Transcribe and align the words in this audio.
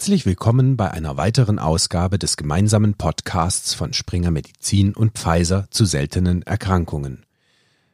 Herzlich 0.00 0.24
willkommen 0.24 0.78
bei 0.78 0.90
einer 0.90 1.18
weiteren 1.18 1.58
Ausgabe 1.58 2.18
des 2.18 2.38
gemeinsamen 2.38 2.94
Podcasts 2.94 3.74
von 3.74 3.92
Springer 3.92 4.30
Medizin 4.30 4.94
und 4.94 5.18
Pfizer 5.18 5.66
zu 5.68 5.84
seltenen 5.84 6.40
Erkrankungen. 6.40 7.26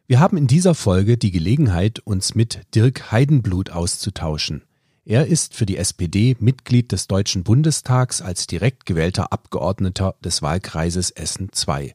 Wir 0.06 0.20
haben 0.20 0.36
in 0.36 0.46
dieser 0.46 0.76
Folge 0.76 1.18
die 1.18 1.32
Gelegenheit, 1.32 1.98
uns 1.98 2.36
mit 2.36 2.60
Dirk 2.76 3.10
Heidenblut 3.10 3.70
auszutauschen. 3.70 4.62
Er 5.04 5.26
ist 5.26 5.54
für 5.56 5.66
die 5.66 5.78
SPD 5.78 6.36
Mitglied 6.38 6.92
des 6.92 7.08
Deutschen 7.08 7.42
Bundestags 7.42 8.22
als 8.22 8.46
direkt 8.46 8.86
gewählter 8.86 9.32
Abgeordneter 9.32 10.14
des 10.22 10.42
Wahlkreises 10.42 11.10
Essen 11.10 11.50
II. 11.66 11.92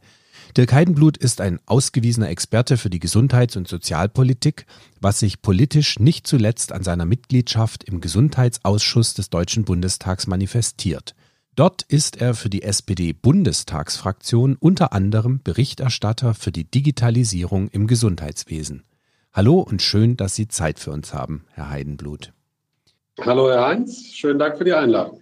Dirk 0.58 0.74
Heidenblut 0.74 1.18
ist 1.18 1.40
ein 1.40 1.60
ausgewiesener 1.66 2.30
Experte 2.30 2.76
für 2.78 2.90
die 2.90 3.00
Gesundheits- 3.00 3.56
und 3.56 3.70
Sozialpolitik, 3.70 4.66
was 5.00 5.20
sich 5.20 5.42
politisch 5.42 5.98
nicht 6.00 6.28
zuletzt 6.28 6.74
an 6.74 6.84
seiner 6.84 7.06
Mitgliedschaft 7.06 7.86
im 7.86 8.02
Gesundheitsausschuss 8.02 9.14
des 9.14 9.30
Deutschen 9.30 9.64
Bundestags 9.64 10.28
manifestiert. 10.28 11.16
Dort 11.56 11.84
ist 11.84 12.22
er 12.22 12.34
für 12.34 12.50
die 12.50 12.64
SPD-Bundestagsfraktion 12.64 14.58
unter 14.60 14.92
anderem 14.92 15.42
Berichterstatter 15.42 16.34
für 16.34 16.52
die 16.52 16.70
Digitalisierung 16.70 17.70
im 17.70 17.88
Gesundheitswesen. 17.88 18.84
Hallo 19.34 19.60
und 19.62 19.82
schön, 19.82 20.18
dass 20.18 20.36
Sie 20.36 20.50
Zeit 20.50 20.80
für 20.80 20.92
uns 20.92 21.14
haben, 21.14 21.46
Herr 21.52 21.70
Heidenblut. 21.70 22.34
Hallo, 23.22 23.50
Herr 23.50 23.68
Heinz. 23.68 24.04
Schönen 24.14 24.40
Dank 24.40 24.58
für 24.58 24.66
die 24.66 24.74
Einladung. 24.74 25.22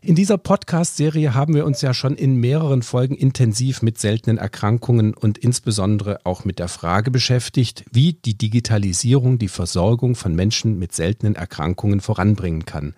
In 0.00 0.14
dieser 0.14 0.38
Podcast-Serie 0.38 1.34
haben 1.34 1.54
wir 1.54 1.66
uns 1.66 1.82
ja 1.82 1.92
schon 1.92 2.14
in 2.14 2.36
mehreren 2.36 2.82
Folgen 2.82 3.14
intensiv 3.14 3.82
mit 3.82 3.98
seltenen 3.98 4.38
Erkrankungen 4.38 5.14
und 5.14 5.38
insbesondere 5.38 6.20
auch 6.24 6.44
mit 6.44 6.58
der 6.58 6.68
Frage 6.68 7.10
beschäftigt, 7.10 7.84
wie 7.90 8.12
die 8.12 8.38
Digitalisierung 8.38 9.38
die 9.38 9.48
Versorgung 9.48 10.14
von 10.14 10.34
Menschen 10.34 10.78
mit 10.78 10.94
seltenen 10.94 11.34
Erkrankungen 11.34 12.00
voranbringen 12.00 12.64
kann. 12.64 12.94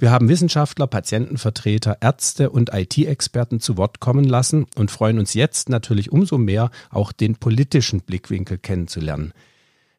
Wir 0.00 0.10
haben 0.10 0.30
Wissenschaftler, 0.30 0.86
Patientenvertreter, 0.86 1.98
Ärzte 2.00 2.48
und 2.48 2.72
IT-Experten 2.72 3.60
zu 3.60 3.76
Wort 3.76 4.00
kommen 4.00 4.24
lassen 4.24 4.64
und 4.74 4.90
freuen 4.90 5.18
uns 5.18 5.34
jetzt 5.34 5.68
natürlich 5.68 6.10
umso 6.10 6.38
mehr, 6.38 6.70
auch 6.88 7.12
den 7.12 7.36
politischen 7.36 8.00
Blickwinkel 8.00 8.56
kennenzulernen. 8.56 9.34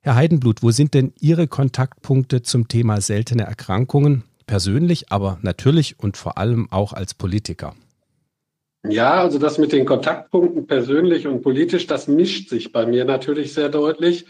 Herr 0.02 0.16
Heidenblut, 0.16 0.63
wo 0.63 0.72
sind 0.72 0.95
denn 0.95 1.13
Ihre 1.19 1.47
Kontaktpunkte 1.47 2.41
zum 2.41 2.67
Thema 2.67 3.00
seltene 3.00 3.44
Erkrankungen? 3.44 4.23
Persönlich, 4.52 5.13
aber 5.13 5.39
natürlich 5.44 5.97
und 5.97 6.17
vor 6.17 6.38
allem 6.38 6.67
auch 6.71 6.91
als 6.91 7.13
Politiker? 7.13 7.73
Ja, 8.85 9.13
also 9.21 9.39
das 9.39 9.57
mit 9.57 9.71
den 9.71 9.85
Kontaktpunkten 9.85 10.67
persönlich 10.67 11.25
und 11.25 11.41
politisch, 11.41 11.88
das 11.88 12.09
mischt 12.09 12.49
sich 12.49 12.73
bei 12.73 12.85
mir 12.85 13.05
natürlich 13.05 13.53
sehr 13.53 13.69
deutlich. 13.69 14.25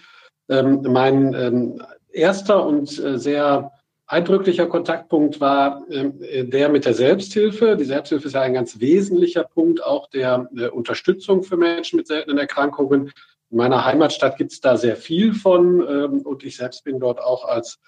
Ähm, 0.47 0.83
mein 0.83 1.33
ähm, 1.33 1.81
erster 2.11 2.63
und 2.67 2.99
äh, 2.99 3.17
sehr 3.17 3.71
eindrücklicher 4.05 4.67
Kontaktpunkt 4.67 5.41
war 5.41 5.89
äh, 5.89 6.45
der 6.45 6.69
mit 6.69 6.85
der 6.85 6.93
Selbsthilfe. 6.93 7.75
Die 7.75 7.85
Selbsthilfe 7.85 8.27
ist 8.27 8.35
ja 8.35 8.41
ein 8.41 8.53
ganz 8.53 8.79
wesentlicher 8.79 9.45
Punkt 9.45 9.83
auch 9.83 10.07
der, 10.07 10.47
der 10.51 10.75
Unterstützung 10.75 11.41
für 11.41 11.57
Menschen 11.57 11.97
mit 11.97 12.05
seltenen 12.05 12.37
Erkrankungen. 12.37 13.11
In 13.49 13.57
meiner 13.57 13.85
Heimatstadt 13.85 14.37
gibt 14.37 14.51
es 14.51 14.61
da 14.61 14.77
sehr 14.77 14.97
viel 14.97 15.33
von 15.33 15.81
ähm, 15.81 16.21
und 16.21 16.43
ich 16.43 16.57
selbst 16.57 16.83
bin 16.83 16.99
dort 16.99 17.19
auch 17.19 17.43
als 17.43 17.75
äh, 17.75 17.79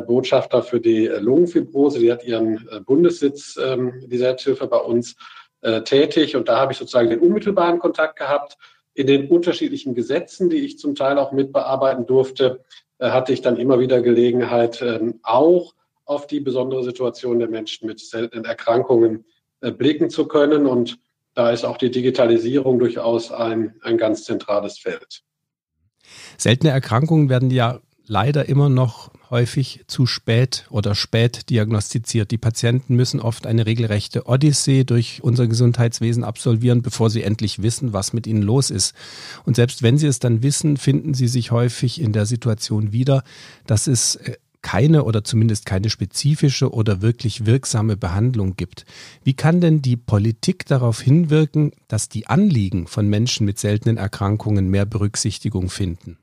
Botschafter 0.00 0.62
für 0.62 0.80
die 0.80 1.06
äh, 1.06 1.18
Lungenfibrose. 1.18 1.98
Die 1.98 2.10
hat 2.10 2.24
ihren 2.24 2.66
äh, 2.70 2.80
Bundessitz, 2.80 3.58
ähm, 3.62 4.02
die 4.06 4.18
Selbsthilfe 4.18 4.66
bei 4.66 4.78
uns, 4.78 5.16
tätig. 5.86 6.36
Und 6.36 6.50
da 6.50 6.58
habe 6.58 6.72
ich 6.72 6.78
sozusagen 6.78 7.08
den 7.08 7.20
unmittelbaren 7.20 7.78
Kontakt 7.78 8.18
gehabt. 8.18 8.58
In 8.92 9.06
den 9.06 9.28
unterschiedlichen 9.28 9.94
Gesetzen, 9.94 10.50
die 10.50 10.58
ich 10.58 10.78
zum 10.78 10.94
Teil 10.94 11.16
auch 11.16 11.32
mitbearbeiten 11.32 12.04
durfte, 12.04 12.62
hatte 13.00 13.32
ich 13.32 13.40
dann 13.40 13.56
immer 13.56 13.80
wieder 13.80 14.02
Gelegenheit, 14.02 14.82
ähm, 14.82 15.20
auch 15.22 15.72
auf 16.04 16.26
die 16.26 16.40
besondere 16.40 16.84
Situation 16.84 17.38
der 17.38 17.48
Menschen 17.48 17.86
mit 17.86 17.98
seltenen 17.98 18.44
Erkrankungen 18.44 19.24
blicken 19.62 20.10
zu 20.10 20.28
können. 20.28 20.66
Und 20.66 20.98
da 21.32 21.50
ist 21.50 21.64
auch 21.64 21.78
die 21.78 21.90
Digitalisierung 21.90 22.78
durchaus 22.78 23.32
ein, 23.32 23.76
ein 23.80 23.96
ganz 23.96 24.24
zentrales 24.24 24.78
Feld. 24.78 25.22
Seltene 26.36 26.72
Erkrankungen 26.72 27.30
werden 27.30 27.50
ja 27.50 27.80
leider 28.06 28.48
immer 28.48 28.68
noch 28.68 29.10
häufig 29.30 29.84
zu 29.86 30.06
spät 30.06 30.66
oder 30.70 30.94
spät 30.94 31.50
diagnostiziert. 31.50 32.30
Die 32.30 32.38
Patienten 32.38 32.94
müssen 32.94 33.20
oft 33.20 33.46
eine 33.46 33.66
regelrechte 33.66 34.26
Odyssee 34.26 34.84
durch 34.84 35.22
unser 35.22 35.46
Gesundheitswesen 35.46 36.24
absolvieren, 36.24 36.82
bevor 36.82 37.10
sie 37.10 37.22
endlich 37.22 37.62
wissen, 37.62 37.92
was 37.92 38.12
mit 38.12 38.26
ihnen 38.26 38.42
los 38.42 38.70
ist. 38.70 38.94
Und 39.44 39.56
selbst 39.56 39.82
wenn 39.82 39.98
sie 39.98 40.06
es 40.06 40.18
dann 40.18 40.42
wissen, 40.42 40.76
finden 40.76 41.14
sie 41.14 41.28
sich 41.28 41.50
häufig 41.50 42.00
in 42.00 42.12
der 42.12 42.26
Situation 42.26 42.92
wieder, 42.92 43.24
dass 43.66 43.86
es 43.86 44.16
äh, 44.16 44.36
keine 44.62 45.04
oder 45.04 45.24
zumindest 45.24 45.66
keine 45.66 45.90
spezifische 45.90 46.72
oder 46.72 47.02
wirklich 47.02 47.44
wirksame 47.44 47.96
Behandlung 47.96 48.56
gibt. 48.56 48.86
Wie 49.22 49.34
kann 49.34 49.60
denn 49.60 49.82
die 49.82 49.96
Politik 49.96 50.64
darauf 50.66 51.00
hinwirken, 51.00 51.72
dass 51.86 52.08
die 52.08 52.26
Anliegen 52.28 52.86
von 52.86 53.08
Menschen 53.08 53.44
mit 53.44 53.58
seltenen 53.58 53.98
Erkrankungen 53.98 54.68
mehr 54.70 54.86
Berücksichtigung 54.86 55.68
finden? 55.68 56.16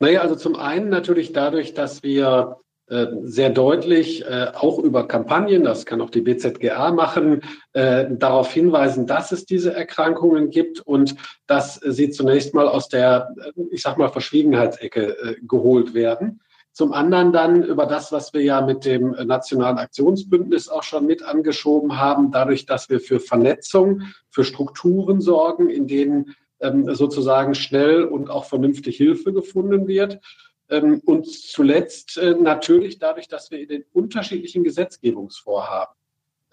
Naja, 0.00 0.22
also 0.22 0.34
zum 0.34 0.56
einen 0.56 0.88
natürlich 0.88 1.32
dadurch, 1.32 1.74
dass 1.74 2.02
wir 2.02 2.56
äh, 2.90 3.06
sehr 3.22 3.50
deutlich 3.50 4.24
äh, 4.24 4.48
auch 4.54 4.78
über 4.78 5.06
Kampagnen, 5.06 5.62
das 5.62 5.84
kann 5.84 6.00
auch 6.00 6.08
die 6.08 6.22
BZGA 6.22 6.90
machen, 6.90 7.42
äh, 7.74 8.06
darauf 8.10 8.50
hinweisen, 8.50 9.06
dass 9.06 9.30
es 9.30 9.44
diese 9.44 9.74
Erkrankungen 9.74 10.50
gibt 10.50 10.80
und 10.80 11.14
dass 11.46 11.74
sie 11.76 12.10
zunächst 12.10 12.54
mal 12.54 12.66
aus 12.66 12.88
der, 12.88 13.32
ich 13.70 13.82
sag 13.82 13.98
mal, 13.98 14.08
Verschwiegenheitsecke 14.08 15.36
geholt 15.42 15.94
werden. 15.94 16.40
Zum 16.72 16.92
anderen 16.92 17.32
dann 17.32 17.62
über 17.62 17.84
das, 17.84 18.10
was 18.10 18.32
wir 18.32 18.42
ja 18.42 18.60
mit 18.60 18.84
dem 18.84 19.10
Nationalen 19.10 19.78
Aktionsbündnis 19.78 20.68
auch 20.68 20.82
schon 20.82 21.04
mit 21.04 21.22
angeschoben 21.22 21.98
haben, 21.98 22.32
dadurch, 22.32 22.64
dass 22.64 22.88
wir 22.88 23.00
für 23.00 23.20
Vernetzung, 23.20 24.02
für 24.30 24.44
Strukturen 24.44 25.20
sorgen, 25.20 25.68
in 25.68 25.86
denen 25.86 26.34
sozusagen 26.60 27.54
schnell 27.54 28.04
und 28.04 28.30
auch 28.30 28.44
vernünftig 28.44 28.96
Hilfe 28.96 29.32
gefunden 29.32 29.88
wird. 29.88 30.20
Ähm, 30.68 31.00
und 31.04 31.26
zuletzt 31.26 32.16
äh, 32.16 32.34
natürlich 32.34 32.98
dadurch, 32.98 33.28
dass 33.28 33.50
wir 33.50 33.60
in 33.60 33.68
den 33.68 33.84
unterschiedlichen 33.92 34.62
Gesetzgebungsvorhaben 34.62 35.94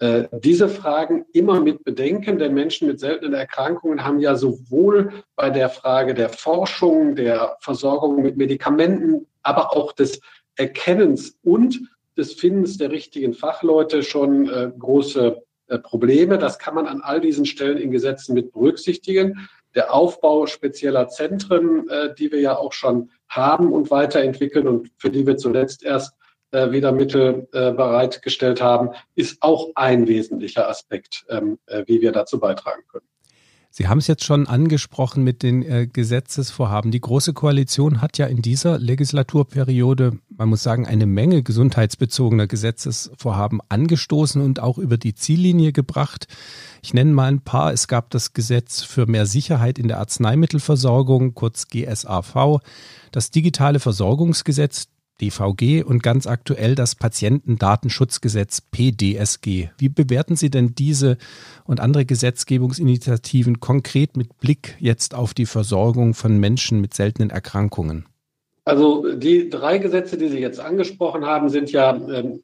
äh, 0.00 0.28
diese 0.32 0.68
Fragen 0.68 1.26
immer 1.32 1.60
mit 1.60 1.84
bedenken, 1.84 2.38
denn 2.38 2.54
Menschen 2.54 2.86
mit 2.88 3.00
seltenen 3.00 3.34
Erkrankungen 3.34 4.04
haben 4.04 4.20
ja 4.20 4.36
sowohl 4.36 5.24
bei 5.34 5.50
der 5.50 5.68
Frage 5.68 6.14
der 6.14 6.28
Forschung, 6.28 7.16
der 7.16 7.56
Versorgung 7.60 8.22
mit 8.22 8.36
Medikamenten, 8.36 9.26
aber 9.42 9.76
auch 9.76 9.92
des 9.92 10.20
Erkennens 10.56 11.36
und 11.42 11.80
des 12.16 12.34
Findens 12.34 12.78
der 12.78 12.90
richtigen 12.90 13.34
Fachleute 13.34 14.02
schon 14.02 14.48
äh, 14.48 14.70
große 14.76 15.42
äh, 15.68 15.78
Probleme. 15.78 16.38
Das 16.38 16.58
kann 16.58 16.74
man 16.74 16.86
an 16.86 17.00
all 17.00 17.20
diesen 17.20 17.44
Stellen 17.44 17.78
in 17.78 17.90
Gesetzen 17.90 18.34
mit 18.34 18.52
berücksichtigen 18.52 19.48
der 19.74 19.94
Aufbau 19.94 20.46
spezieller 20.46 21.08
Zentren, 21.08 21.88
äh, 21.88 22.14
die 22.14 22.32
wir 22.32 22.40
ja 22.40 22.56
auch 22.56 22.72
schon 22.72 23.10
haben 23.28 23.72
und 23.72 23.90
weiterentwickeln 23.90 24.66
und 24.66 24.90
für 24.96 25.10
die 25.10 25.26
wir 25.26 25.36
zuletzt 25.36 25.82
erst 25.82 26.14
äh, 26.50 26.70
wieder 26.70 26.92
Mittel 26.92 27.46
äh, 27.52 27.72
bereitgestellt 27.72 28.62
haben, 28.62 28.90
ist 29.14 29.42
auch 29.42 29.70
ein 29.74 30.08
wesentlicher 30.08 30.68
Aspekt, 30.68 31.26
ähm, 31.28 31.58
äh, 31.66 31.84
wie 31.86 32.00
wir 32.00 32.12
dazu 32.12 32.40
beitragen 32.40 32.82
können. 32.90 33.06
Sie 33.70 33.86
haben 33.86 33.98
es 33.98 34.06
jetzt 34.06 34.24
schon 34.24 34.46
angesprochen 34.46 35.22
mit 35.22 35.42
den 35.42 35.62
äh, 35.62 35.86
Gesetzesvorhaben. 35.86 36.90
Die 36.90 37.00
Große 37.00 37.34
Koalition 37.34 38.00
hat 38.00 38.16
ja 38.18 38.26
in 38.26 38.40
dieser 38.40 38.78
Legislaturperiode, 38.78 40.18
man 40.30 40.48
muss 40.48 40.62
sagen, 40.62 40.86
eine 40.86 41.06
Menge 41.06 41.42
gesundheitsbezogener 41.42 42.46
Gesetzesvorhaben 42.46 43.60
angestoßen 43.68 44.40
und 44.40 44.60
auch 44.60 44.78
über 44.78 44.96
die 44.96 45.14
Ziellinie 45.14 45.72
gebracht. 45.72 46.26
Ich 46.82 46.94
nenne 46.94 47.12
mal 47.12 47.30
ein 47.30 47.40
paar. 47.40 47.72
Es 47.72 47.88
gab 47.88 48.10
das 48.10 48.32
Gesetz 48.32 48.82
für 48.82 49.06
mehr 49.06 49.26
Sicherheit 49.26 49.78
in 49.78 49.88
der 49.88 49.98
Arzneimittelversorgung, 49.98 51.34
kurz 51.34 51.68
GSAV, 51.68 52.60
das 53.12 53.30
digitale 53.30 53.80
Versorgungsgesetz, 53.80 54.88
DVG 55.20 55.84
und 55.84 56.02
ganz 56.02 56.26
aktuell 56.26 56.74
das 56.74 56.94
Patientendatenschutzgesetz 56.94 58.60
PDSG. 58.60 59.68
Wie 59.78 59.88
bewerten 59.88 60.36
Sie 60.36 60.50
denn 60.50 60.74
diese 60.74 61.18
und 61.64 61.80
andere 61.80 62.04
Gesetzgebungsinitiativen 62.04 63.60
konkret 63.60 64.16
mit 64.16 64.38
Blick 64.38 64.76
jetzt 64.78 65.14
auf 65.14 65.34
die 65.34 65.46
Versorgung 65.46 66.14
von 66.14 66.38
Menschen 66.38 66.80
mit 66.80 66.94
seltenen 66.94 67.30
Erkrankungen? 67.30 68.06
Also 68.64 69.14
die 69.14 69.48
drei 69.48 69.78
Gesetze, 69.78 70.18
die 70.18 70.28
Sie 70.28 70.40
jetzt 70.40 70.60
angesprochen 70.60 71.24
haben, 71.24 71.48
sind 71.48 71.72
ja 71.72 71.96
ähm, 71.96 72.42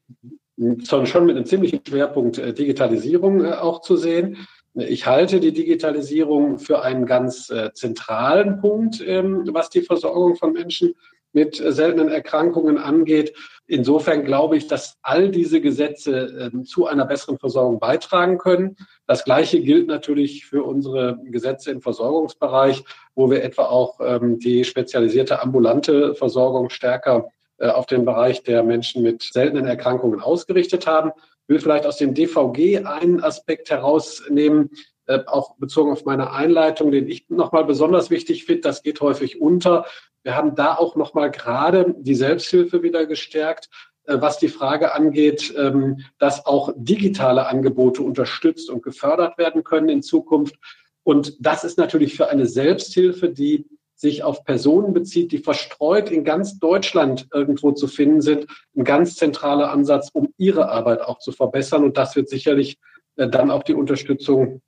schon 0.85 1.27
mit 1.27 1.37
einem 1.37 1.45
ziemlichen 1.45 1.81
Schwerpunkt 1.87 2.39
äh, 2.39 2.55
Digitalisierung 2.55 3.45
äh, 3.45 3.53
auch 3.53 3.81
zu 3.83 3.97
sehen. 3.97 4.39
Ich 4.77 5.07
halte 5.07 5.39
die 5.39 5.53
Digitalisierung 5.53 6.59
für 6.59 6.83
einen 6.83 7.07
ganz 7.07 7.51
äh, 7.51 7.73
zentralen 7.75 8.61
Punkt, 8.61 9.03
ähm, 9.07 9.49
was 9.53 9.71
die 9.71 9.83
Versorgung 9.83 10.37
von 10.37 10.53
Menschen 10.53 10.95
mit 11.35 11.57
seltenen 11.57 12.09
Erkrankungen 12.09 12.79
angeht. 12.79 13.35
Insofern 13.67 14.25
glaube 14.25 14.57
ich, 14.57 14.69
dass 14.69 14.97
all 15.03 15.31
diese 15.31 15.61
Gesetze 15.61 16.51
äh, 16.55 16.63
zu 16.65 16.87
einer 16.87 17.05
besseren 17.05 17.39
Versorgung 17.39 17.79
beitragen 17.81 18.39
können. 18.39 18.77
Das 19.07 19.25
Gleiche 19.25 19.61
gilt 19.61 19.89
natürlich 19.89 20.47
für 20.47 20.63
unsere 20.65 21.19
Gesetze 21.25 21.71
im 21.71 21.81
Versorgungsbereich, 21.81 22.85
wo 23.15 23.31
wir 23.31 23.43
etwa 23.43 23.65
auch 23.65 24.01
ähm, 24.01 24.39
die 24.39 24.65
spezialisierte 24.65 25.43
ambulante 25.43 26.15
Versorgung 26.15 26.71
stärker 26.71 27.29
äh, 27.59 27.69
auf 27.69 27.87
den 27.87 28.05
Bereich 28.05 28.43
der 28.43 28.63
Menschen 28.63 29.03
mit 29.03 29.23
seltenen 29.23 29.67
Erkrankungen 29.67 30.21
ausgerichtet 30.21 30.87
haben. 30.87 31.13
will 31.47 31.59
vielleicht 31.59 31.87
aus 31.87 31.99
dem 31.99 32.15
DVG 32.15 32.85
einen 32.85 33.23
Aspekt 33.23 33.71
herausnehmen, 33.71 34.71
äh, 35.07 35.21
auch 35.27 35.57
bezogen 35.57 35.93
auf 35.93 36.05
meine 36.05 36.31
Einleitung, 36.31 36.91
den 36.91 37.09
ich 37.09 37.29
nochmal 37.29 37.65
besonders 37.65 38.11
wichtig 38.11 38.45
finde. 38.45 38.63
Das 38.63 38.83
geht 38.83 39.01
häufig 39.01 39.41
unter. 39.41 39.87
Wir 40.23 40.37
haben 40.37 40.55
da 40.55 40.75
auch 40.75 40.97
nochmal 40.97 41.31
gerade 41.31 41.95
die 41.99 42.15
Selbsthilfe 42.15 42.83
wieder 42.83 43.07
gestärkt, 43.07 43.69
äh, 44.05 44.17
was 44.21 44.39
die 44.39 44.49
Frage 44.49 44.95
angeht, 44.95 45.55
ähm, 45.57 46.01
dass 46.19 46.47
auch 46.47 46.73
digitale 46.77 47.47
Angebote 47.47 48.03
unterstützt 48.03 48.71
und 48.71 48.83
gefördert 48.83 49.39
werden 49.39 49.65
können 49.65 49.89
in 49.89 50.03
Zukunft. 50.03 50.57
Und 51.03 51.37
das 51.39 51.65
ist 51.65 51.77
natürlich 51.77 52.17
für 52.17 52.29
eine 52.29 52.47
Selbsthilfe, 52.47 53.29
die 53.29 53.67
sich 53.95 54.23
auf 54.23 54.45
Personen 54.45 54.93
bezieht, 54.93 55.33
die 55.33 55.39
verstreut 55.39 56.11
in 56.11 56.25
ganz 56.25 56.59
Deutschland 56.59 57.29
irgendwo 57.33 57.73
zu 57.73 57.87
finden 57.87 58.21
sind, 58.21 58.47
ein 58.77 58.85
ganz 58.85 59.17
zentraler 59.17 59.71
Ansatz, 59.71 60.11
um 60.13 60.33
ihre 60.37 60.69
Arbeit 60.69 61.01
auch 61.01 61.19
zu 61.19 61.33
verbessern. 61.33 61.85
Und 61.85 61.97
das 61.97 62.17
wird 62.17 62.29
sicherlich 62.29 62.79
äh, 63.17 63.29
dann 63.29 63.51
auch 63.51 63.63
die 63.63 63.75
Unterstützung 63.75 64.63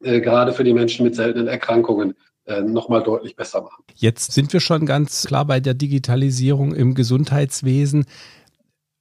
äh, 0.00 0.20
gerade 0.20 0.52
für 0.52 0.64
die 0.64 0.72
Menschen 0.72 1.04
mit 1.04 1.14
seltenen 1.14 1.48
Erkrankungen 1.48 2.14
äh, 2.44 2.62
nochmal 2.62 3.02
deutlich 3.02 3.36
besser 3.36 3.62
machen. 3.62 3.84
Jetzt 3.94 4.32
sind 4.32 4.52
wir 4.52 4.60
schon 4.60 4.86
ganz 4.86 5.26
klar 5.26 5.44
bei 5.44 5.60
der 5.60 5.74
Digitalisierung 5.74 6.74
im 6.74 6.94
Gesundheitswesen. 6.94 8.06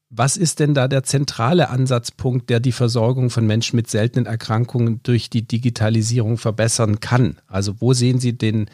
Was 0.10 0.38
ist 0.38 0.60
denn 0.60 0.74
da 0.74 0.88
der 0.88 1.04
zentrale 1.04 1.70
Ansatzpunkt, 1.70 2.50
der 2.50 2.60
die 2.60 2.72
Versorgung 2.72 3.30
von 3.30 3.46
Menschen 3.46 3.76
mit 3.76 3.90
seltenen 3.90 4.26
Erkrankungen 4.26 5.02
durch 5.04 5.30
die 5.30 5.46
Digitalisierung 5.46 6.38
verbessern 6.38 7.00
kann? 7.00 7.40
Also 7.48 7.82
wo 7.82 7.94
sehen 7.94 8.20
Sie 8.20 8.38
den, 8.38 8.70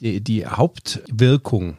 die, 0.00 0.22
die 0.22 0.46
Hauptwirkung? 0.46 1.76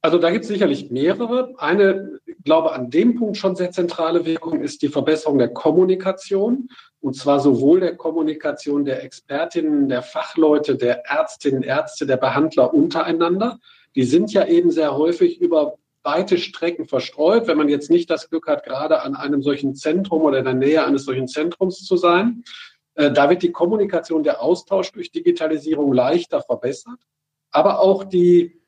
Also 0.00 0.18
da 0.18 0.30
gibt 0.30 0.44
es 0.44 0.48
sicherlich 0.48 0.90
mehrere. 0.90 1.54
Eine, 1.58 2.18
ich 2.26 2.44
glaube, 2.44 2.72
an 2.72 2.90
dem 2.90 3.16
Punkt 3.16 3.36
schon 3.36 3.54
sehr 3.54 3.70
zentrale 3.70 4.24
Wirkung 4.24 4.60
ist 4.60 4.82
die 4.82 4.88
Verbesserung 4.88 5.38
der 5.38 5.48
Kommunikation. 5.48 6.68
Und 7.02 7.14
zwar 7.14 7.40
sowohl 7.40 7.80
der 7.80 7.96
Kommunikation 7.96 8.84
der 8.84 9.02
Expertinnen, 9.02 9.88
der 9.88 10.02
Fachleute, 10.02 10.76
der 10.76 11.04
Ärztinnen, 11.04 11.64
Ärzte, 11.64 12.06
der 12.06 12.16
Behandler 12.16 12.72
untereinander. 12.72 13.58
Die 13.96 14.04
sind 14.04 14.32
ja 14.32 14.46
eben 14.46 14.70
sehr 14.70 14.96
häufig 14.96 15.40
über 15.40 15.74
weite 16.04 16.38
Strecken 16.38 16.86
verstreut, 16.86 17.48
wenn 17.48 17.58
man 17.58 17.68
jetzt 17.68 17.90
nicht 17.90 18.08
das 18.08 18.30
Glück 18.30 18.46
hat, 18.46 18.64
gerade 18.64 19.02
an 19.02 19.16
einem 19.16 19.42
solchen 19.42 19.74
Zentrum 19.74 20.22
oder 20.22 20.38
in 20.38 20.44
der 20.44 20.54
Nähe 20.54 20.84
eines 20.84 21.04
solchen 21.04 21.26
Zentrums 21.26 21.84
zu 21.84 21.96
sein. 21.96 22.44
Äh, 22.94 23.10
da 23.10 23.28
wird 23.28 23.42
die 23.42 23.52
Kommunikation, 23.52 24.22
der 24.22 24.40
Austausch 24.40 24.92
durch 24.92 25.10
Digitalisierung 25.10 25.92
leichter 25.92 26.40
verbessert, 26.40 27.00
aber 27.50 27.80
auch 27.80 28.04
die 28.04 28.61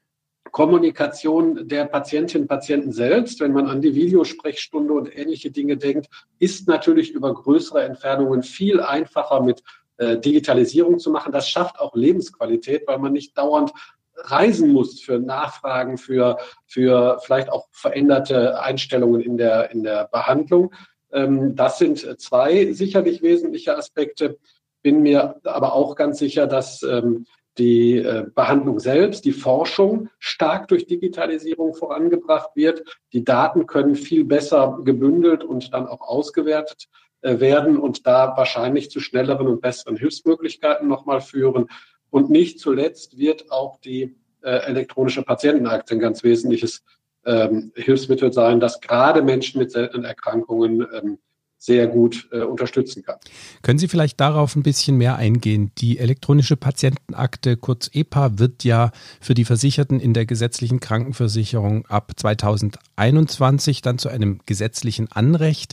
Kommunikation 0.55 1.67
der 1.67 1.85
Patientinnen 1.87 2.45
und 2.45 2.49
Patienten 2.49 2.93
selbst, 2.93 3.41
wenn 3.41 3.53
man 3.53 3.67
an 3.67 3.83
die 3.83 3.97
Videosprechstunde 3.97 4.95
und 4.95 5.19
ähnliche 5.19 5.51
Dinge 5.51 5.77
denkt, 5.77 6.07
ist 6.39 6.69
natürlich 6.69 7.11
über 7.11 7.35
größere 7.35 7.83
Entfernungen 7.83 8.45
viel 8.45 8.81
einfacher 8.81 9.43
mit 9.43 9.65
äh, 9.97 10.17
Digitalisierung 10.17 11.01
zu 11.01 11.11
machen. 11.11 11.33
Das 11.33 11.49
schafft 11.49 11.81
auch 11.81 11.97
Lebensqualität, 11.97 12.87
weil 12.87 13.01
man 13.01 13.13
nicht 13.13 13.37
dauernd 13.37 13.73
reisen 14.15 14.73
muss 14.73 15.01
für 15.01 15.19
Nachfragen, 15.19 15.99
für, 15.99 16.39
für 16.69 17.19
vielleicht 17.25 17.51
auch 17.51 17.67
veränderte 17.73 18.61
Einstellungen 18.61 19.23
in 19.23 19.37
der, 19.37 19.73
in 19.73 19.83
der 19.83 20.05
Behandlung. 20.07 20.73
Ähm, 21.11 21.57
das 21.57 21.79
sind 21.79 21.99
zwei 22.21 22.73
sicherlich 22.73 23.23
wesentliche 23.23 23.77
Aspekte. 23.77 24.39
Bin 24.83 25.03
mir 25.03 25.41
aber 25.43 25.73
auch 25.73 25.97
ganz 25.97 26.21
sicher, 26.21 26.47
dass 26.47 26.85
ähm, 26.85 27.27
die 27.59 27.99
äh, 27.99 28.27
Behandlung 28.35 28.81
selbst, 28.81 29.25
die 29.25 29.33
Forschung 29.33 30.09
stark 30.19 30.69
durch 30.69 30.87
Digitalisierung 30.87 31.75
vorangebracht 31.75 32.51
wird. 32.55 32.83
Die 33.13 33.25
Daten 33.25 33.67
können 33.67 33.95
viel 33.95 34.25
besser 34.25 34.81
gebündelt 34.85 35.45
und 35.45 35.73
dann 35.73 35.87
auch 35.87 36.01
ausgewertet 36.01 36.89
äh, 37.23 37.39
werden 37.41 37.79
und 37.79 38.07
da 38.07 38.37
wahrscheinlich 38.37 38.91
zu 38.91 39.01
schnelleren 39.01 39.47
und 39.47 39.61
besseren 39.61 39.97
Hilfsmöglichkeiten 39.97 40.89
nochmal 40.89 41.21
führen. 41.21 41.69
Und 42.11 42.31
nicht 42.31 42.61
zuletzt 42.61 43.19
wird 43.19 43.51
auch 43.51 43.81
die 43.81 44.17
äh, 44.43 44.51
elektronische 44.67 45.23
Patientenakte 45.23 45.95
ein 45.95 46.01
ganz 46.01 46.23
wesentliches 46.23 46.83
ähm, 47.25 47.73
Hilfsmittel 47.75 48.33
sein, 48.33 48.61
das 48.61 48.81
gerade 48.81 49.23
Menschen 49.23 49.59
mit 49.59 49.71
seltenen 49.71 50.05
Erkrankungen 50.05 50.87
ähm, 50.93 51.19
sehr 51.65 51.87
gut 51.87 52.29
äh, 52.31 52.41
unterstützen 52.41 53.03
kann. 53.03 53.17
Können 53.63 53.79
Sie 53.79 53.89
vielleicht 53.89 54.21
darauf 54.21 54.55
ein 54.55 54.63
bisschen 54.63 54.99
mehr 54.99 55.17
eingehen? 55.17 55.71
Die 55.79 55.99
elektronische 55.99 56.57
Patientenakte, 56.57 57.57
kurz 57.57 57.89
EPA, 57.91 58.39
wird 58.39 58.65
ja 58.65 58.93
für 59.19 59.33
die 59.33 59.47
Versicherten 59.47 59.99
in 59.99 60.13
der 60.13 60.27
gesetzlichen 60.27 60.81
Krankenversicherung 60.81 61.87
ab 61.87 62.13
2021 62.17 63.81
dann 63.81 63.97
zu 63.97 64.11
einem 64.11 64.41
gesetzlichen 64.45 65.11
Anrecht. 65.11 65.73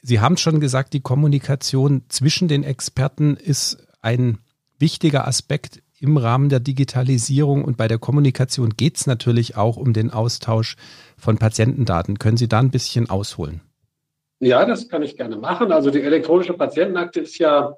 Sie 0.00 0.20
haben 0.20 0.38
schon 0.38 0.58
gesagt, 0.58 0.94
die 0.94 1.00
Kommunikation 1.00 2.04
zwischen 2.08 2.48
den 2.48 2.62
Experten 2.62 3.36
ist 3.36 3.76
ein 4.00 4.38
wichtiger 4.78 5.28
Aspekt 5.28 5.82
im 5.98 6.16
Rahmen 6.16 6.48
der 6.48 6.60
Digitalisierung 6.60 7.62
und 7.62 7.76
bei 7.76 7.88
der 7.88 7.98
Kommunikation 7.98 8.70
geht 8.70 8.96
es 8.96 9.06
natürlich 9.06 9.56
auch 9.56 9.76
um 9.76 9.92
den 9.92 10.10
Austausch 10.10 10.76
von 11.18 11.36
Patientendaten. 11.36 12.18
Können 12.18 12.38
Sie 12.38 12.48
da 12.48 12.58
ein 12.58 12.70
bisschen 12.70 13.10
ausholen? 13.10 13.60
Ja, 14.40 14.64
das 14.66 14.88
kann 14.88 15.02
ich 15.02 15.16
gerne 15.16 15.36
machen. 15.36 15.72
Also 15.72 15.90
die 15.90 16.02
elektronische 16.02 16.52
Patientenakte 16.52 17.20
ist 17.20 17.38
ja 17.38 17.76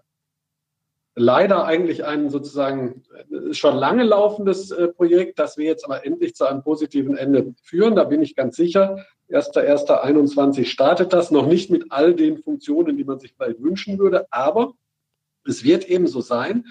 leider 1.15 1.65
eigentlich 1.65 2.05
ein 2.05 2.31
sozusagen 2.31 3.03
schon 3.53 3.77
lange 3.77 4.05
laufendes 4.05 4.71
äh, 4.71 4.89
Projekt, 4.89 5.39
das 5.39 5.57
wir 5.57 5.67
jetzt 5.67 5.85
aber 5.85 6.05
endlich 6.05 6.35
zu 6.35 6.47
einem 6.47 6.63
positiven 6.63 7.17
Ende 7.17 7.55
führen. 7.63 7.97
Da 7.97 8.05
bin 8.05 8.23
ich 8.23 8.35
ganz 8.35 8.57
sicher. 8.57 9.05
1.1.21 9.31 10.65
startet 10.65 11.13
das, 11.13 11.31
noch 11.31 11.47
nicht 11.47 11.71
mit 11.71 11.87
all 11.91 12.15
den 12.15 12.39
Funktionen, 12.39 12.97
die 12.97 13.05
man 13.05 13.19
sich 13.19 13.35
vielleicht 13.35 13.63
wünschen 13.63 13.99
würde, 13.99 14.27
aber 14.31 14.73
es 15.47 15.65
wird 15.65 15.89
eben 15.89 16.07
so 16.07 16.21
sein, 16.21 16.67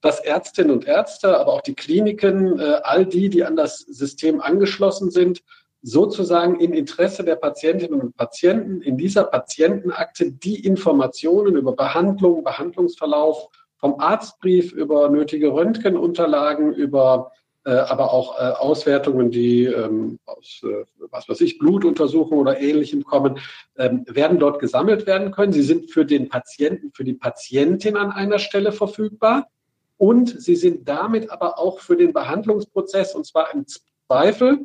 dass 0.00 0.20
Ärztinnen 0.20 0.70
und 0.70 0.86
Ärzte, 0.86 1.38
aber 1.38 1.54
auch 1.54 1.62
die 1.62 1.74
Kliniken, 1.74 2.58
äh, 2.58 2.80
all 2.82 3.06
die, 3.06 3.30
die 3.30 3.44
an 3.44 3.56
das 3.56 3.78
System 3.78 4.40
angeschlossen 4.42 5.10
sind, 5.10 5.42
sozusagen 5.84 6.60
im 6.60 6.72
Interesse 6.72 7.24
der 7.24 7.36
Patientinnen 7.36 8.00
und 8.00 8.16
Patienten 8.16 8.80
in 8.80 8.96
dieser 8.96 9.24
Patientenakte 9.24 10.32
die 10.32 10.64
Informationen 10.64 11.56
über 11.56 11.76
Behandlung, 11.76 12.42
Behandlungsverlauf, 12.42 13.48
vom 13.76 14.00
Arztbrief 14.00 14.72
über 14.72 15.10
nötige 15.10 15.52
Röntgenunterlagen, 15.52 16.72
über 16.72 17.32
äh, 17.66 17.72
aber 17.72 18.14
auch 18.14 18.38
äh, 18.38 18.52
Auswertungen, 18.52 19.30
die 19.30 19.64
ähm, 19.64 20.18
aus, 20.24 20.62
äh, 20.64 20.84
was 21.10 21.28
weiß 21.28 21.42
ich, 21.42 21.58
Blutuntersuchungen 21.58 22.40
oder 22.40 22.58
ähnlichem 22.60 23.04
kommen, 23.04 23.38
ähm, 23.76 24.06
werden 24.08 24.38
dort 24.38 24.60
gesammelt 24.60 25.06
werden 25.06 25.32
können. 25.32 25.52
Sie 25.52 25.62
sind 25.62 25.90
für 25.90 26.06
den 26.06 26.30
Patienten, 26.30 26.92
für 26.94 27.04
die 27.04 27.12
Patientin 27.12 27.96
an 27.96 28.10
einer 28.10 28.38
Stelle 28.38 28.72
verfügbar 28.72 29.48
und 29.98 30.40
sie 30.40 30.56
sind 30.56 30.88
damit 30.88 31.30
aber 31.30 31.58
auch 31.58 31.80
für 31.80 31.96
den 31.96 32.14
Behandlungsprozess 32.14 33.14
und 33.14 33.26
zwar 33.26 33.52
im 33.52 33.66
Zweifel 34.08 34.60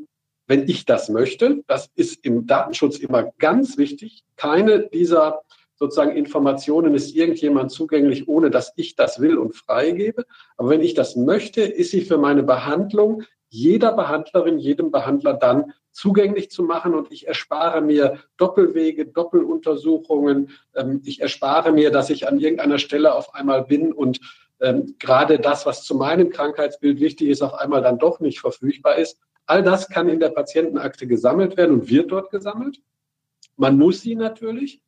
wenn 0.50 0.68
ich 0.68 0.86
das 0.86 1.10
möchte. 1.10 1.64
Das 1.68 1.92
ist 1.96 2.26
im 2.26 2.48
Datenschutz 2.48 2.98
immer 2.98 3.32
ganz 3.38 3.78
wichtig. 3.78 4.24
Keine 4.36 4.88
dieser 4.88 5.44
sozusagen 5.76 6.16
Informationen 6.16 6.96
ist 6.96 7.16
irgendjemand 7.16 7.72
zugänglich, 7.72 8.28
ohne 8.28 8.50
dass 8.50 8.74
ich 8.76 8.96
das 8.96 9.22
will 9.22 9.38
und 9.38 9.56
freigebe. 9.56 10.26
Aber 10.58 10.70
wenn 10.72 10.82
ich 10.82 10.96
das 10.96 11.16
möchte, 11.16 11.62
ist 11.62 11.92
sie 11.92 12.02
für 12.02 12.18
meine 12.18 12.42
Behandlung 12.44 13.24
jeder 13.52 13.94
Behandlerin, 13.94 14.58
jedem 14.60 14.92
Behandler 14.92 15.34
dann 15.34 15.74
zugänglich 15.92 16.52
zu 16.52 16.64
machen 16.64 16.94
und 16.94 17.12
ich 17.12 17.28
erspare 17.28 17.82
mir 17.82 18.20
Doppelwege, 18.38 19.06
Doppeluntersuchungen. 19.06 20.52
Ähm, 20.76 21.02
ich 21.06 21.22
erspare 21.22 21.72
mir, 21.72 21.92
dass 21.92 22.10
ich 22.10 22.28
an 22.28 22.40
irgendeiner 22.40 22.80
Stelle 22.80 23.14
auf 23.14 23.36
einmal 23.36 23.66
bin 23.66 23.92
und 23.92 24.20
ähm, 24.62 24.96
gerade 25.00 25.40
das, 25.40 25.66
was 25.66 25.84
zu 25.84 25.96
meinem 25.96 26.30
Krankheitsbild 26.30 27.00
wichtig 27.00 27.30
ist, 27.30 27.42
auf 27.42 27.54
einmal 27.54 27.82
dann 27.82 27.98
doch 27.98 28.20
nicht 28.20 28.40
verfügbar 28.40 28.98
ist. 28.98 29.20
All 29.50 29.64
das 29.64 29.90
kann 29.90 30.10
in 30.10 30.20
der 30.20 30.30
Patientenakte 30.30 31.08
gesammelt 31.08 31.58
werden 31.58 31.80
und 31.80 31.90
wird 31.90 32.12
dort 32.12 32.30
gesammelt. 32.30 32.80
Man 33.58 33.80
muss 33.80 34.02
sie 34.02 34.14
natürlich, 34.14 34.80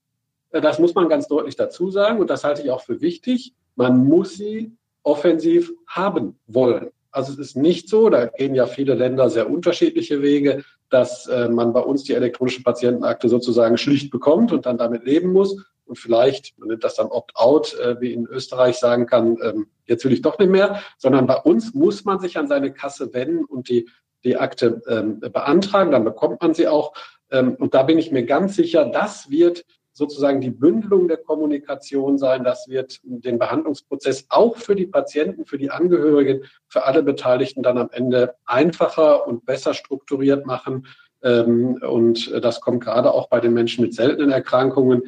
äh, 0.52 0.62
das 0.62 0.78
muss 0.78 0.94
man 0.94 1.10
ganz 1.10 1.28
deutlich 1.28 1.56
dazu 1.56 1.90
sagen 1.90 2.20
und 2.20 2.30
das 2.30 2.44
halte 2.44 2.62
ich 2.62 2.70
auch 2.70 2.84
für 2.84 3.02
wichtig, 3.02 3.56
man 3.76 4.06
muss 4.06 4.36
sie 4.36 4.78
offensiv 5.02 5.74
haben 5.88 6.38
wollen. 6.46 6.92
Also 7.10 7.34
es 7.34 7.40
ist 7.40 7.58
nicht 7.58 7.90
so, 7.90 8.10
da 8.10 8.28
gehen 8.28 8.54
ja 8.54 8.68
viele 8.68 8.94
Länder 8.94 9.32
sehr 9.32 9.50
unterschiedliche 9.50 10.22
Wege, 10.22 10.64
dass 10.92 11.26
äh, 11.26 11.50
man 11.50 11.74
bei 11.74 11.82
uns 11.82 12.04
die 12.04 12.14
elektronische 12.14 12.62
Patientenakte 12.62 13.30
sozusagen 13.30 13.80
schlicht 13.80 14.12
bekommt 14.12 14.52
und 14.52 14.68
dann 14.68 14.78
damit 14.78 15.06
leben 15.06 15.34
muss 15.34 15.58
und 15.86 15.96
vielleicht, 15.96 16.58
man 16.60 16.70
nennt 16.70 16.84
das 16.84 16.96
dann 16.96 17.08
Opt-out, 17.08 17.74
äh, 17.80 18.00
wie 18.00 18.14
in 18.14 18.28
Österreich 18.28 18.78
sagen 18.78 19.08
kann, 19.08 19.38
ähm, 19.42 19.68
jetzt 19.86 20.06
will 20.06 20.14
ich 20.14 20.22
doch 20.22 20.38
nicht 20.38 20.52
mehr, 20.52 20.84
sondern 21.00 21.26
bei 21.26 21.38
uns 21.38 21.74
muss 21.74 22.06
man 22.06 22.20
sich 22.20 22.38
an 22.38 22.48
seine 22.48 22.72
Kasse 22.72 23.12
wenden 23.12 23.44
und 23.44 23.68
die 23.68 23.90
die 24.24 24.38
Akte 24.38 24.82
ähm, 24.88 25.20
beantragen, 25.20 25.92
dann 25.92 26.04
bekommt 26.04 26.42
man 26.42 26.54
sie 26.54 26.68
auch. 26.68 26.94
Ähm, 27.30 27.56
und 27.56 27.74
da 27.74 27.84
bin 27.84 27.98
ich 27.98 28.12
mir 28.12 28.26
ganz 28.26 28.56
sicher, 28.56 28.86
das 28.86 29.30
wird 29.30 29.66
sozusagen 29.94 30.42
die 30.42 30.52
Bündelung 30.52 31.08
der 31.08 31.18
Kommunikation 31.18 32.18
sein. 32.18 32.44
Das 32.44 32.68
wird 32.68 33.00
den 33.04 33.38
Behandlungsprozess 33.40 34.26
auch 34.30 34.58
für 34.58 34.76
die 34.76 34.88
Patienten, 34.88 35.46
für 35.46 35.58
die 35.58 35.70
Angehörigen, 35.70 36.44
für 36.68 36.86
alle 36.86 37.04
Beteiligten 37.04 37.62
dann 37.62 37.78
am 37.78 37.90
Ende 37.92 38.36
einfacher 38.46 39.28
und 39.28 39.46
besser 39.46 39.74
strukturiert 39.74 40.46
machen. 40.46 40.88
Ähm, 41.24 41.80
und 41.82 42.32
das 42.44 42.62
kommt 42.62 42.84
gerade 42.84 43.14
auch 43.14 43.30
bei 43.30 43.40
den 43.40 43.54
Menschen 43.54 43.84
mit 43.84 43.94
seltenen 43.94 44.32
Erkrankungen, 44.32 45.04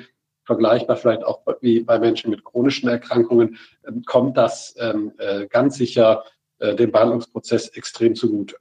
vergleichbar 0.45 0.97
vielleicht 0.97 1.23
auch 1.23 1.41
wie 1.61 1.81
bei 1.81 1.99
Menschen 1.99 2.29
mit 2.29 2.43
chronischen 2.43 2.89
Erkrankungen, 2.89 3.57
ähm, 3.87 4.03
kommt 4.05 4.37
das 4.37 4.75
ähm, 4.77 5.13
äh, 5.17 5.47
ganz 5.47 5.77
sicher 5.77 6.23
äh, 6.59 6.75
dem 6.75 6.91
Behandlungsprozess 6.91 7.69
extrem 7.69 8.15
zugute. 8.15 8.57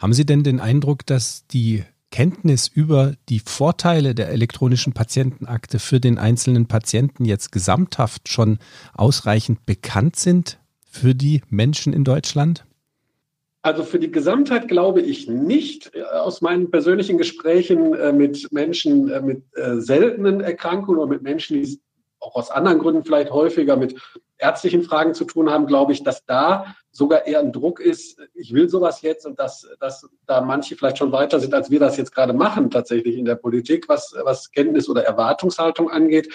Haben 0.00 0.14
Sie 0.14 0.24
denn 0.24 0.42
den 0.42 0.60
Eindruck, 0.60 1.04
dass 1.04 1.46
die 1.46 1.84
Kenntnis 2.10 2.68
über 2.68 3.12
die 3.28 3.38
Vorteile 3.38 4.14
der 4.14 4.30
elektronischen 4.30 4.94
Patientenakte 4.94 5.78
für 5.78 6.00
den 6.00 6.18
einzelnen 6.18 6.66
Patienten 6.66 7.26
jetzt 7.26 7.52
gesamthaft 7.52 8.28
schon 8.30 8.58
ausreichend 8.94 9.66
bekannt 9.66 10.16
sind 10.16 10.58
für 10.90 11.14
die 11.14 11.42
Menschen 11.50 11.92
in 11.92 12.04
Deutschland? 12.04 12.64
Also 13.60 13.84
für 13.84 13.98
die 13.98 14.10
Gesamtheit 14.10 14.68
glaube 14.68 15.02
ich 15.02 15.28
nicht. 15.28 15.92
Aus 16.14 16.40
meinen 16.40 16.70
persönlichen 16.70 17.18
Gesprächen 17.18 17.92
äh, 17.92 18.10
mit 18.10 18.50
Menschen 18.52 19.10
äh, 19.10 19.20
mit 19.20 19.44
äh, 19.54 19.76
seltenen 19.76 20.40
Erkrankungen 20.40 20.98
oder 20.98 21.10
mit 21.10 21.22
Menschen, 21.22 21.62
die 21.62 21.78
auch 22.20 22.36
aus 22.36 22.50
anderen 22.50 22.78
Gründen 22.78 23.04
vielleicht 23.04 23.30
häufiger 23.30 23.76
mit 23.76 24.00
ärztlichen 24.40 24.82
Fragen 24.82 25.14
zu 25.14 25.24
tun 25.24 25.50
haben, 25.50 25.66
glaube 25.66 25.92
ich, 25.92 26.02
dass 26.02 26.24
da 26.24 26.74
sogar 26.90 27.26
eher 27.26 27.40
ein 27.40 27.52
Druck 27.52 27.80
ist, 27.80 28.18
ich 28.34 28.52
will 28.52 28.68
sowas 28.68 29.02
jetzt 29.02 29.26
und 29.26 29.38
dass, 29.38 29.68
dass 29.78 30.08
da 30.26 30.40
manche 30.40 30.76
vielleicht 30.76 30.98
schon 30.98 31.12
weiter 31.12 31.38
sind, 31.38 31.54
als 31.54 31.70
wir 31.70 31.78
das 31.78 31.96
jetzt 31.96 32.14
gerade 32.14 32.32
machen, 32.32 32.70
tatsächlich 32.70 33.16
in 33.16 33.24
der 33.24 33.36
Politik, 33.36 33.88
was, 33.88 34.14
was 34.24 34.50
Kenntnis 34.50 34.88
oder 34.88 35.04
Erwartungshaltung 35.04 35.90
angeht. 35.90 36.32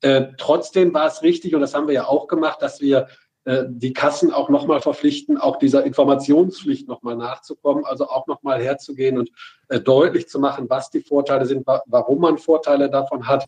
Äh, 0.00 0.32
trotzdem 0.36 0.92
war 0.92 1.06
es 1.06 1.22
richtig, 1.22 1.54
und 1.54 1.60
das 1.60 1.74
haben 1.74 1.86
wir 1.86 1.94
ja 1.94 2.06
auch 2.06 2.26
gemacht, 2.26 2.60
dass 2.60 2.80
wir 2.80 3.08
äh, 3.44 3.64
die 3.68 3.92
Kassen 3.92 4.32
auch 4.32 4.48
nochmal 4.48 4.80
verpflichten, 4.80 5.38
auch 5.38 5.56
dieser 5.56 5.84
Informationspflicht 5.84 6.88
nochmal 6.88 7.16
nachzukommen, 7.16 7.84
also 7.84 8.08
auch 8.08 8.26
nochmal 8.26 8.62
herzugehen 8.62 9.18
und 9.18 9.30
äh, 9.68 9.80
deutlich 9.80 10.28
zu 10.28 10.38
machen, 10.38 10.68
was 10.70 10.90
die 10.90 11.00
Vorteile 11.00 11.46
sind, 11.46 11.66
wa 11.66 11.82
warum 11.86 12.20
man 12.20 12.38
Vorteile 12.38 12.90
davon 12.90 13.28
hat, 13.28 13.46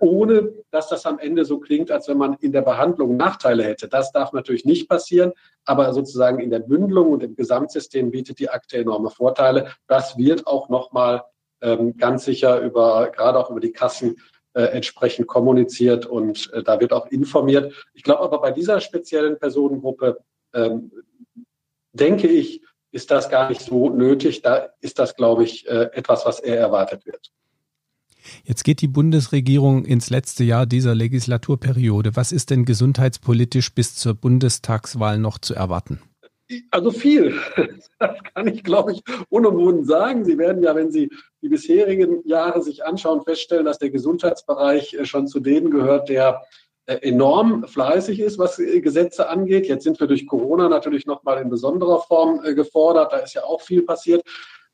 ohne 0.00 0.52
dass 0.72 0.88
das 0.88 1.06
am 1.06 1.18
Ende 1.20 1.44
so 1.44 1.60
klingt, 1.60 1.92
als 1.92 2.08
wenn 2.08 2.18
man 2.18 2.34
in 2.40 2.50
der 2.50 2.62
Behandlung 2.62 3.16
Nachteile 3.16 3.62
hätte. 3.62 3.88
Das 3.88 4.10
darf 4.10 4.32
natürlich 4.32 4.64
nicht 4.64 4.88
passieren, 4.88 5.32
aber 5.64 5.92
sozusagen 5.92 6.40
in 6.40 6.50
der 6.50 6.58
Bündelung 6.58 7.12
und 7.12 7.22
im 7.22 7.36
Gesamtsystem 7.36 8.10
bietet 8.10 8.40
die 8.40 8.50
Akte 8.50 8.78
enorme 8.78 9.10
Vorteile. 9.10 9.70
Das 9.86 10.18
wird 10.18 10.46
auch 10.46 10.68
nochmal 10.68 11.22
ähm, 11.60 11.96
ganz 11.96 12.24
sicher 12.24 12.60
über, 12.60 13.10
gerade 13.10 13.38
auch 13.38 13.50
über 13.50 13.60
die 13.60 13.72
Kassen 13.72 14.16
äh, 14.54 14.62
entsprechend 14.62 15.28
kommuniziert 15.28 16.06
und 16.06 16.52
äh, 16.52 16.62
da 16.62 16.80
wird 16.80 16.92
auch 16.92 17.06
informiert. 17.06 17.72
Ich 17.94 18.02
glaube 18.02 18.22
aber 18.22 18.40
bei 18.40 18.50
dieser 18.50 18.80
speziellen 18.80 19.38
Personengruppe 19.38 20.18
ähm, 20.52 20.90
denke 21.92 22.26
ich, 22.26 22.62
ist 22.92 23.10
das 23.10 23.28
gar 23.28 23.48
nicht 23.48 23.60
so 23.60 23.88
nötig. 23.88 24.42
Da 24.42 24.70
ist 24.80 24.98
das, 24.98 25.14
glaube 25.14 25.44
ich, 25.44 25.68
äh, 25.68 25.90
etwas, 25.92 26.26
was 26.26 26.40
eher 26.40 26.58
erwartet 26.58 27.06
wird. 27.06 27.30
Jetzt 28.44 28.64
geht 28.64 28.80
die 28.80 28.88
Bundesregierung 28.88 29.84
ins 29.84 30.10
letzte 30.10 30.44
Jahr 30.44 30.66
dieser 30.66 30.94
Legislaturperiode. 30.94 32.16
Was 32.16 32.32
ist 32.32 32.50
denn 32.50 32.64
gesundheitspolitisch 32.64 33.74
bis 33.74 33.94
zur 33.96 34.14
Bundestagswahl 34.14 35.18
noch 35.18 35.38
zu 35.38 35.54
erwarten? 35.54 36.00
Also 36.70 36.90
viel. 36.90 37.34
Das 37.98 38.16
kann 38.34 38.48
ich, 38.48 38.64
glaube 38.64 38.92
ich, 38.92 39.02
unumwunden 39.28 39.84
sagen. 39.84 40.24
Sie 40.24 40.38
werden 40.38 40.62
ja, 40.62 40.74
wenn 40.74 40.90
Sie 40.90 41.10
die 41.42 41.48
bisherigen 41.50 42.26
Jahre 42.26 42.62
sich 42.62 42.84
anschauen, 42.84 43.22
feststellen, 43.22 43.66
dass 43.66 43.78
der 43.78 43.90
Gesundheitsbereich 43.90 44.94
äh, 44.94 45.04
schon 45.04 45.26
zu 45.26 45.40
denen 45.40 45.70
gehört, 45.70 46.08
der 46.08 46.42
äh, 46.86 46.96
enorm 46.96 47.66
fleißig 47.66 48.20
ist, 48.20 48.38
was 48.38 48.58
äh, 48.58 48.80
Gesetze 48.80 49.28
angeht. 49.28 49.66
Jetzt 49.66 49.84
sind 49.84 50.00
wir 50.00 50.06
durch 50.06 50.26
Corona 50.26 50.68
natürlich 50.68 51.06
noch 51.06 51.22
mal 51.24 51.40
in 51.42 51.50
besonderer 51.50 52.00
Form 52.00 52.40
gefordert. 52.40 53.12
Da 53.12 53.18
ist 53.18 53.34
ja 53.34 53.44
auch 53.44 53.60
viel 53.60 53.82
passiert. 53.82 54.22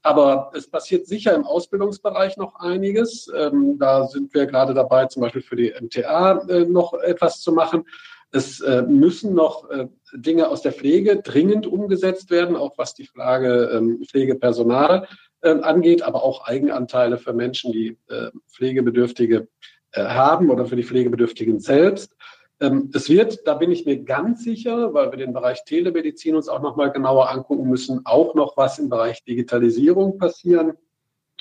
Aber 0.06 0.52
es 0.54 0.70
passiert 0.70 1.08
sicher 1.08 1.34
im 1.34 1.44
Ausbildungsbereich 1.44 2.36
noch 2.36 2.54
einiges. 2.60 3.28
Ähm, 3.36 3.76
da 3.76 4.06
sind 4.06 4.32
wir 4.34 4.46
gerade 4.46 4.72
dabei, 4.72 5.06
zum 5.06 5.22
Beispiel 5.22 5.42
für 5.42 5.56
die 5.56 5.74
MTA 5.80 6.44
noch 6.68 6.94
etwas 6.94 7.40
zu 7.40 7.50
machen. 7.50 7.84
Es 8.30 8.60
äh, 8.60 8.82
müssen 8.82 9.34
noch 9.34 9.68
äh, 9.68 9.88
Dinge 10.12 10.48
aus 10.48 10.62
der 10.62 10.72
Pflege 10.72 11.22
dringend 11.22 11.66
umgesetzt 11.66 12.30
werden, 12.30 12.54
auch 12.54 12.78
was 12.78 12.94
die 12.94 13.06
Frage 13.06 13.70
ähm, 13.72 14.04
Pflegepersonal 14.08 15.08
äh, 15.40 15.50
angeht, 15.50 16.02
aber 16.02 16.22
auch 16.22 16.46
Eigenanteile 16.46 17.18
für 17.18 17.32
Menschen, 17.32 17.72
die 17.72 17.98
äh, 18.08 18.30
Pflegebedürftige 18.48 19.48
äh, 19.90 20.04
haben 20.04 20.50
oder 20.50 20.66
für 20.66 20.76
die 20.76 20.84
Pflegebedürftigen 20.84 21.58
selbst. 21.58 22.14
Ähm, 22.60 22.90
es 22.94 23.08
wird, 23.08 23.46
da 23.46 23.54
bin 23.54 23.70
ich 23.70 23.84
mir 23.84 24.02
ganz 24.02 24.44
sicher, 24.44 24.94
weil 24.94 25.10
wir 25.10 25.18
den 25.18 25.32
Bereich 25.32 25.64
Telemedizin 25.64 26.36
uns 26.36 26.48
auch 26.48 26.62
noch 26.62 26.76
mal 26.76 26.90
genauer 26.90 27.30
angucken 27.30 27.68
müssen, 27.68 28.00
auch 28.04 28.34
noch 28.34 28.56
was 28.56 28.78
im 28.78 28.88
Bereich 28.88 29.24
Digitalisierung 29.24 30.18
passieren. 30.18 30.72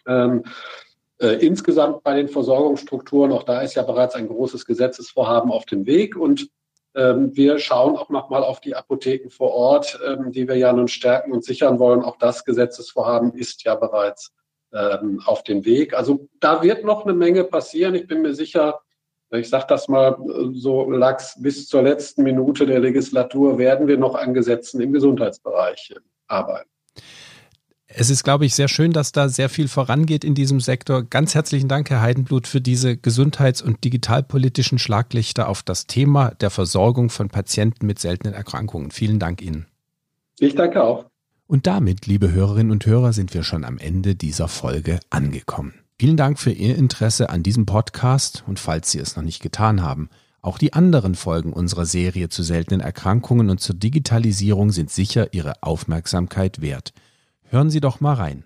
Ähm, 0.07 0.43
äh, 1.19 1.45
insgesamt 1.45 2.03
bei 2.03 2.15
den 2.15 2.27
Versorgungsstrukturen, 2.27 3.31
auch 3.31 3.43
da 3.43 3.61
ist 3.61 3.75
ja 3.75 3.83
bereits 3.83 4.15
ein 4.15 4.27
großes 4.27 4.65
Gesetzesvorhaben 4.65 5.51
auf 5.51 5.65
dem 5.65 5.85
Weg 5.85 6.17
und 6.17 6.49
ähm, 6.93 7.35
wir 7.35 7.59
schauen 7.59 7.97
auch 7.97 8.09
nochmal 8.09 8.43
auf 8.43 8.59
die 8.59 8.75
Apotheken 8.75 9.29
vor 9.29 9.51
Ort, 9.51 9.99
ähm, 10.05 10.31
die 10.31 10.47
wir 10.47 10.55
ja 10.55 10.71
nun 10.73 10.87
stärken 10.87 11.31
und 11.31 11.43
sichern 11.43 11.79
wollen. 11.79 12.03
Auch 12.03 12.17
das 12.17 12.45
Gesetzesvorhaben 12.45 13.33
ist 13.33 13.63
ja 13.63 13.75
bereits 13.75 14.33
ähm, 14.73 15.21
auf 15.25 15.43
dem 15.43 15.65
Weg. 15.65 15.93
Also 15.93 16.27
da 16.39 16.63
wird 16.63 16.83
noch 16.83 17.03
eine 17.03 17.13
Menge 17.13 17.43
passieren. 17.43 17.95
Ich 17.95 18.07
bin 18.07 18.21
mir 18.21 18.33
sicher, 18.33 18.79
ich 19.39 19.49
sage 19.49 19.65
das 19.67 19.87
mal 19.87 20.17
so 20.53 20.89
lax, 20.89 21.41
bis 21.41 21.67
zur 21.67 21.83
letzten 21.83 22.23
Minute 22.23 22.65
der 22.65 22.79
Legislatur 22.79 23.57
werden 23.57 23.87
wir 23.87 23.97
noch 23.97 24.15
an 24.15 24.33
Gesetzen 24.33 24.81
im 24.81 24.91
Gesundheitsbereich 24.93 25.95
arbeiten. 26.27 26.69
Es 27.97 28.09
ist, 28.09 28.23
glaube 28.23 28.45
ich, 28.45 28.53
sehr 28.55 28.67
schön, 28.67 28.91
dass 28.91 29.13
da 29.13 29.29
sehr 29.29 29.47
viel 29.47 29.69
vorangeht 29.69 30.25
in 30.25 30.35
diesem 30.35 30.59
Sektor. 30.59 31.03
Ganz 31.03 31.33
herzlichen 31.33 31.69
Dank, 31.69 31.89
Herr 31.89 32.01
Heidenblut, 32.01 32.45
für 32.45 32.59
diese 32.59 32.97
gesundheits- 32.97 33.61
und 33.61 33.85
digitalpolitischen 33.85 34.79
Schlaglichter 34.79 35.47
auf 35.47 35.63
das 35.63 35.87
Thema 35.87 36.31
der 36.31 36.49
Versorgung 36.49 37.09
von 37.09 37.29
Patienten 37.29 37.85
mit 37.85 37.99
seltenen 37.99 38.33
Erkrankungen. 38.33 38.91
Vielen 38.91 39.19
Dank 39.19 39.41
Ihnen. 39.41 39.67
Ich 40.39 40.55
danke 40.55 40.83
auch. 40.83 41.05
Und 41.47 41.67
damit, 41.67 42.05
liebe 42.05 42.31
Hörerinnen 42.31 42.71
und 42.71 42.85
Hörer, 42.85 43.13
sind 43.13 43.33
wir 43.33 43.43
schon 43.43 43.63
am 43.63 43.77
Ende 43.77 44.15
dieser 44.15 44.49
Folge 44.49 44.99
angekommen. 45.09 45.84
Vielen 45.97 46.17
Dank 46.17 46.39
für 46.39 46.51
Ihr 46.51 46.75
Interesse 46.75 47.29
an 47.29 47.41
diesem 47.41 47.65
Podcast 47.65 48.43
und 48.47 48.59
falls 48.59 48.91
Sie 48.91 48.99
es 48.99 49.15
noch 49.15 49.23
nicht 49.23 49.41
getan 49.41 49.81
haben, 49.81 50.09
auch 50.41 50.57
die 50.57 50.73
anderen 50.73 51.15
Folgen 51.15 51.53
unserer 51.53 51.85
Serie 51.85 52.27
zu 52.27 52.43
seltenen 52.43 52.81
Erkrankungen 52.81 53.49
und 53.49 53.61
zur 53.61 53.75
Digitalisierung 53.75 54.71
sind 54.71 54.91
sicher 54.91 55.33
Ihre 55.33 55.63
Aufmerksamkeit 55.63 56.59
wert. 56.59 56.93
Hören 57.43 57.69
Sie 57.69 57.79
doch 57.79 58.01
mal 58.01 58.15
rein. 58.15 58.43